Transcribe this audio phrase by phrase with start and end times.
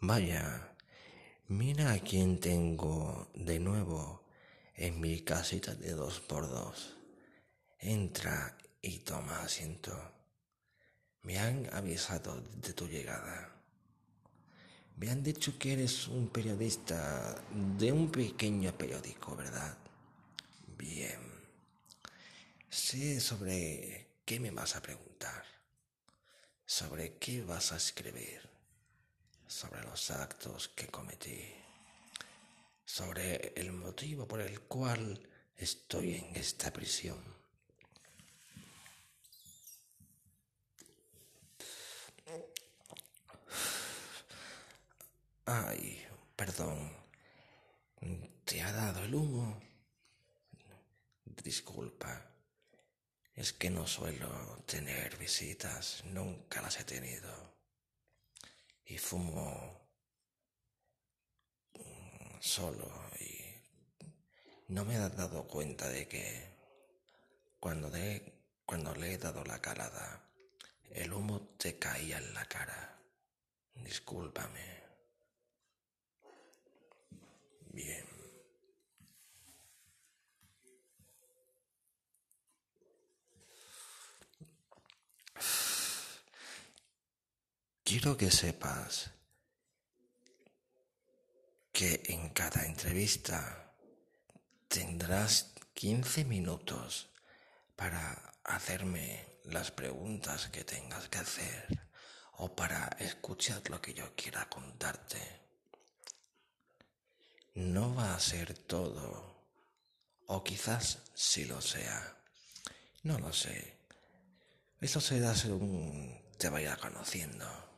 [0.00, 0.74] Vaya,
[1.48, 4.24] mira a quién tengo de nuevo
[4.74, 6.96] en mi casita de dos por dos.
[7.78, 9.96] Entra y toma asiento.
[11.22, 13.50] Me han avisado de tu llegada.
[14.96, 17.34] Me han dicho que eres un periodista
[17.78, 19.76] de un pequeño periódico, ¿verdad?
[20.76, 21.20] Bien.
[22.68, 25.44] Sé sobre qué me vas a preguntar.
[26.66, 28.53] Sobre qué vas a escribir.
[29.54, 31.54] Sobre los actos que cometí.
[32.84, 37.22] Sobre el motivo por el cual estoy en esta prisión.
[45.46, 46.92] Ay, perdón.
[48.44, 49.62] ¿Te ha dado el humo?
[51.44, 52.28] Disculpa.
[53.36, 57.53] Es que no suelo tener visitas, nunca las he tenido.
[58.86, 59.80] Y fumo
[62.40, 63.44] solo y
[64.68, 66.54] no me he dado cuenta de que
[67.58, 67.90] cuando,
[68.66, 70.28] cuando le he dado la calada,
[70.90, 73.00] el humo te caía en la cara.
[73.74, 74.82] Discúlpame.
[77.72, 78.13] Bien.
[87.94, 89.12] Quiero que sepas
[91.72, 93.72] que en cada entrevista
[94.66, 97.08] tendrás 15 minutos
[97.76, 101.88] para hacerme las preguntas que tengas que hacer
[102.38, 105.22] o para escuchar lo que yo quiera contarte
[107.54, 109.46] no va a ser todo.
[110.26, 112.16] O quizás sí lo sea.
[113.04, 113.78] No lo sé.
[114.80, 117.73] Eso será según te vaya conociendo.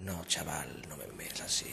[0.00, 1.72] No, chaval, no me ves así.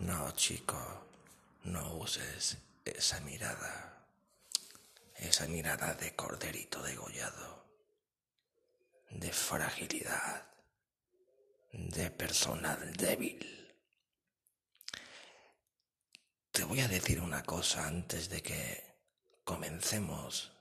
[0.00, 0.78] No, chico,
[1.64, 3.94] no uses esa mirada
[5.16, 7.64] esa mirada de corderito degollado,
[9.10, 10.46] de fragilidad,
[11.72, 13.63] de persona débil.
[16.54, 18.84] Te voy a decir una cosa antes de que
[19.42, 20.52] comencemos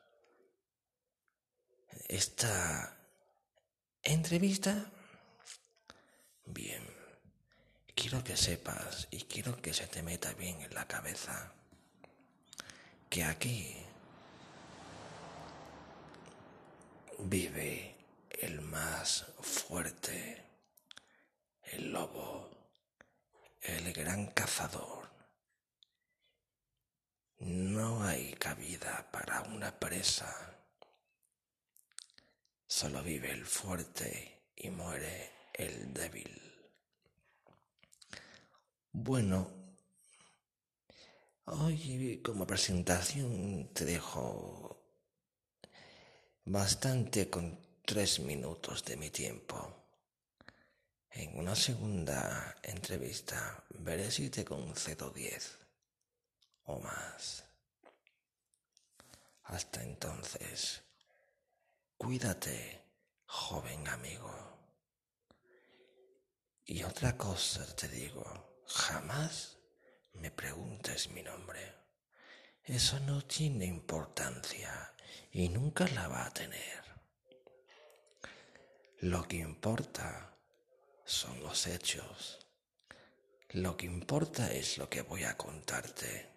[2.08, 2.98] esta
[4.02, 4.92] entrevista.
[6.46, 6.84] Bien,
[7.94, 11.54] quiero que sepas y quiero que se te meta bien en la cabeza
[13.08, 13.78] que aquí
[17.20, 17.96] vive
[18.32, 20.44] el más fuerte,
[21.66, 22.50] el lobo,
[23.62, 25.13] el gran cazador.
[27.46, 30.34] No hay cabida para una presa.
[32.66, 36.32] Solo vive el fuerte y muere el débil.
[38.94, 39.52] Bueno,
[41.44, 44.82] hoy como presentación te dejo
[46.46, 49.84] bastante con tres minutos de mi tiempo.
[51.12, 55.63] En una segunda entrevista veré si te concedo diez
[56.80, 57.46] más.
[59.44, 60.84] Hasta entonces,
[61.98, 62.84] cuídate,
[63.26, 64.32] joven amigo.
[66.66, 69.58] Y otra cosa te digo, jamás
[70.14, 71.76] me preguntes mi nombre.
[72.64, 74.94] Eso no tiene importancia
[75.32, 76.84] y nunca la va a tener.
[79.00, 80.38] Lo que importa
[81.04, 82.40] son los hechos.
[83.50, 86.33] Lo que importa es lo que voy a contarte.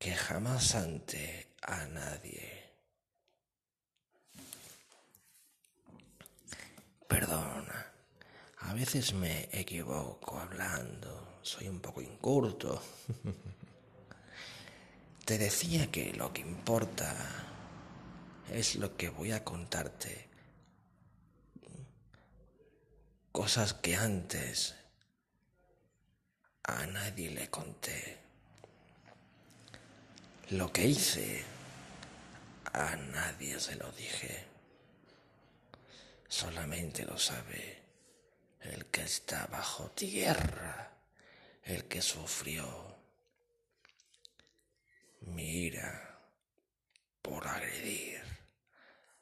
[0.00, 2.72] Que jamás ante a nadie.
[7.06, 7.92] Perdona,
[8.60, 12.82] a veces me equivoco hablando, soy un poco incurto.
[15.26, 17.14] Te decía que lo que importa
[18.48, 20.30] es lo que voy a contarte.
[23.32, 24.76] Cosas que antes
[26.62, 28.29] a nadie le conté.
[30.50, 31.44] Lo que hice
[32.72, 34.46] a nadie se lo dije.
[36.26, 37.80] Solamente lo sabe
[38.60, 40.92] el que está bajo tierra,
[41.62, 42.98] el que sufrió
[45.20, 46.18] mi ira
[47.22, 48.20] por agredir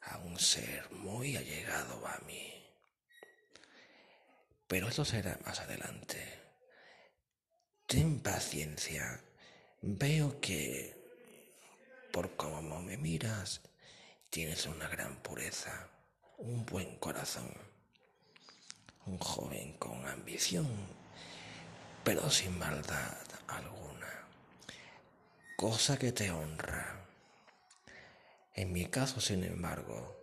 [0.01, 2.73] a un ser muy allegado a mí.
[4.67, 6.39] Pero eso será más adelante.
[7.85, 9.21] Ten paciencia.
[9.81, 10.98] Veo que
[12.19, 13.61] por cómo me miras,
[14.29, 15.87] tienes una gran pureza,
[16.37, 17.49] un buen corazón,
[19.05, 20.67] un joven con ambición,
[22.03, 23.15] pero sin maldad
[23.47, 24.27] alguna,
[25.55, 27.05] cosa que te honra.
[28.53, 30.21] En mi caso, sin embargo,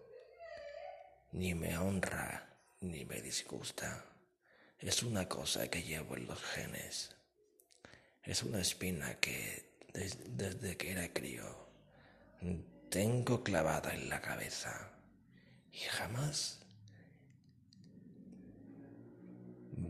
[1.33, 2.47] ni me honra
[2.83, 4.05] ni me disgusta.
[4.81, 7.17] Es una cosa que llevo en los genes.
[8.23, 11.66] Es una espina que desde que era crío
[12.89, 14.91] tengo clavada en la cabeza
[15.73, 16.61] y jamás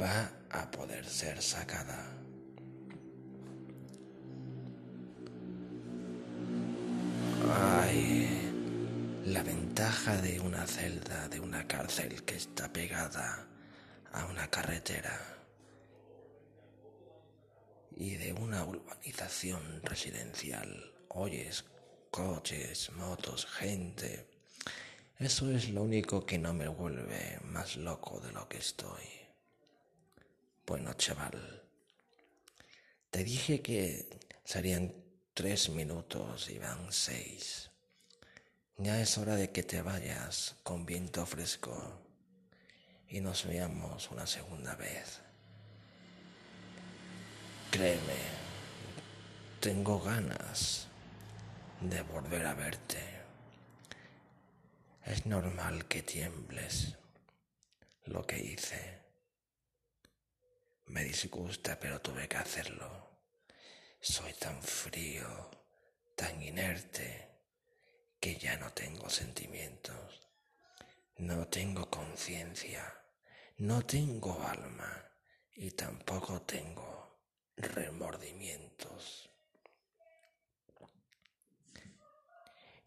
[0.01, 2.13] va a poder ser sacada.
[7.49, 8.29] Ay,
[9.27, 13.47] la ventaja de una celda, de una cárcel que está pegada
[14.13, 15.21] a una carretera
[17.97, 20.93] y de una urbanización residencial.
[21.09, 21.65] Oyes
[22.11, 24.27] coches, motos, gente.
[25.19, 29.05] Eso es lo único que no me vuelve más loco de lo que estoy.
[30.67, 31.63] Bueno, chaval,
[33.11, 34.09] te dije que
[34.45, 34.95] serían
[35.33, 37.71] tres minutos y van seis.
[38.79, 42.03] Ya es hora de que te vayas con viento fresco
[43.09, 45.21] y nos veamos una segunda vez.
[47.71, 48.21] Créeme,
[49.61, 50.86] tengo ganas
[51.81, 52.99] de volver a verte.
[55.05, 56.97] Es normal que tiembles
[58.05, 59.03] lo que hice.
[60.87, 63.11] Me disgusta, pero tuve que hacerlo.
[64.01, 65.51] Soy tan frío,
[66.15, 67.29] tan inerte,
[68.21, 70.29] que ya no tengo sentimientos.
[71.19, 72.95] No tengo conciencia,
[73.59, 75.11] no tengo alma
[75.55, 77.06] y tampoco tengo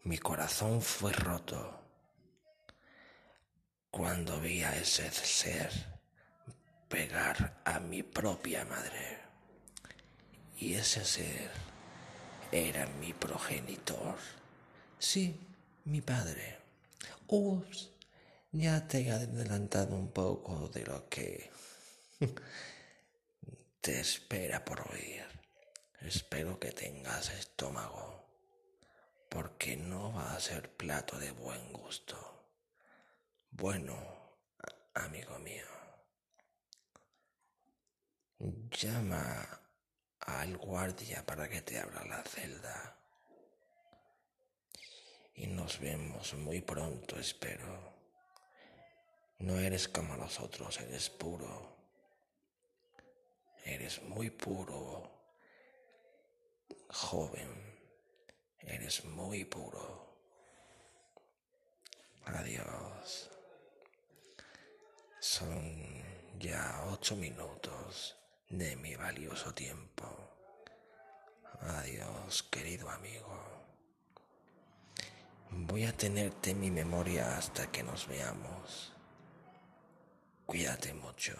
[0.02, 1.78] Mi corazón fue roto
[3.90, 5.70] cuando vi a ese ser
[6.88, 9.18] pegar a mi propia madre.
[10.56, 11.50] Y ese ser
[12.50, 14.16] era mi progenitor.
[14.98, 15.38] Sí,
[15.84, 16.58] mi padre.
[17.26, 17.90] Ups,
[18.52, 21.50] ya te he adelantado un poco de lo que
[23.80, 25.24] te espera por oír.
[26.00, 28.19] Espero que tengas estómago,
[29.30, 32.18] porque no va a ser plato de buen gusto.
[33.50, 33.96] Bueno,
[34.92, 35.66] amigo mío,
[38.70, 39.62] llama
[40.20, 42.98] al guardia para que te abra la celda.
[45.34, 47.94] Y nos vemos muy pronto, espero.
[49.38, 51.80] No eres como los otros, eres puro
[53.64, 55.10] Eres muy puro,
[56.88, 57.69] joven.
[58.62, 60.14] Eres muy puro.
[62.26, 63.30] Adiós.
[65.20, 66.02] Son
[66.38, 68.16] ya ocho minutos
[68.48, 70.06] de mi valioso tiempo.
[71.60, 73.38] Adiós, querido amigo.
[75.50, 78.92] Voy a tenerte en mi memoria hasta que nos veamos.
[80.46, 81.36] Cuídate mucho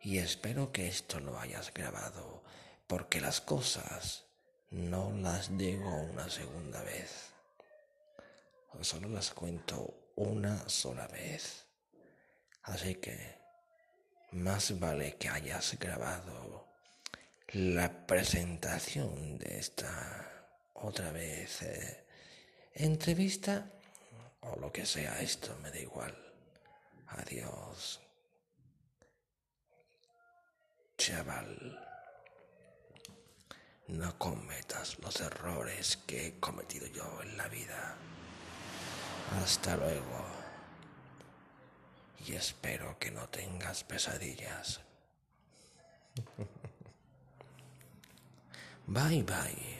[0.00, 2.42] y espero que esto lo hayas grabado
[2.86, 4.29] porque las cosas
[4.70, 7.30] no las digo una segunda vez.
[8.80, 11.66] Solo las cuento una sola vez.
[12.62, 13.38] Así que
[14.32, 16.68] más vale que hayas grabado
[17.52, 22.06] la presentación de esta otra vez eh,
[22.74, 23.70] entrevista
[24.42, 26.16] o lo que sea esto, me da igual.
[27.08, 28.00] Adiós
[31.00, 31.89] chaval,
[33.90, 37.96] no cometas los errores que he cometido yo en la vida.
[39.42, 40.24] Hasta luego.
[42.26, 44.80] Y espero que no tengas pesadillas.
[48.86, 49.79] Bye bye.